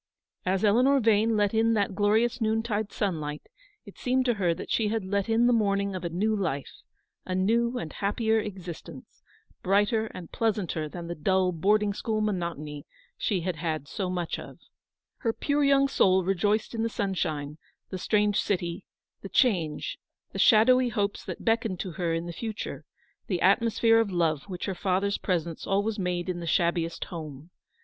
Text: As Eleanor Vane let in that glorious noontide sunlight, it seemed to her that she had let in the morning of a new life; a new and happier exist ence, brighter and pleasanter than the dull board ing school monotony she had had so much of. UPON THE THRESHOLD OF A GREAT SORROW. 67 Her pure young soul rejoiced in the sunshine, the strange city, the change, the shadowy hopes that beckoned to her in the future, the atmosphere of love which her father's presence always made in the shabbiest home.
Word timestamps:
As 0.47 0.65
Eleanor 0.65 0.99
Vane 0.99 1.37
let 1.37 1.53
in 1.53 1.75
that 1.75 1.93
glorious 1.93 2.41
noontide 2.41 2.91
sunlight, 2.91 3.43
it 3.85 3.99
seemed 3.99 4.25
to 4.25 4.33
her 4.33 4.51
that 4.55 4.71
she 4.71 4.87
had 4.87 5.05
let 5.05 5.29
in 5.29 5.45
the 5.45 5.53
morning 5.53 5.93
of 5.95 6.03
a 6.03 6.09
new 6.09 6.35
life; 6.35 6.81
a 7.23 7.35
new 7.35 7.77
and 7.77 7.93
happier 7.93 8.39
exist 8.39 8.89
ence, 8.89 9.21
brighter 9.61 10.07
and 10.07 10.31
pleasanter 10.31 10.89
than 10.89 11.05
the 11.05 11.13
dull 11.13 11.51
board 11.51 11.83
ing 11.83 11.93
school 11.93 12.19
monotony 12.19 12.83
she 13.15 13.41
had 13.41 13.57
had 13.57 13.87
so 13.87 14.09
much 14.09 14.39
of. 14.39 14.57
UPON 14.57 14.57
THE 14.57 14.57
THRESHOLD 14.57 15.21
OF 15.21 15.29
A 15.29 15.37
GREAT 15.37 15.37
SORROW. 15.37 15.37
67 15.37 15.37
Her 15.37 15.45
pure 15.45 15.63
young 15.63 15.87
soul 15.87 16.23
rejoiced 16.23 16.73
in 16.73 16.81
the 16.81 16.89
sunshine, 16.89 17.57
the 17.91 17.97
strange 17.99 18.41
city, 18.41 18.87
the 19.21 19.29
change, 19.29 19.99
the 20.31 20.39
shadowy 20.39 20.89
hopes 20.89 21.23
that 21.25 21.45
beckoned 21.45 21.79
to 21.81 21.91
her 21.91 22.15
in 22.15 22.25
the 22.25 22.33
future, 22.33 22.85
the 23.27 23.39
atmosphere 23.41 23.99
of 23.99 24.09
love 24.11 24.45
which 24.45 24.65
her 24.65 24.73
father's 24.73 25.19
presence 25.19 25.67
always 25.67 25.99
made 25.99 26.27
in 26.27 26.39
the 26.39 26.47
shabbiest 26.47 27.05
home. 27.05 27.51